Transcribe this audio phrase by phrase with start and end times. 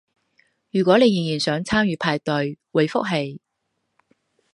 [0.71, 3.37] 如果你仍然想參與派對，回覆係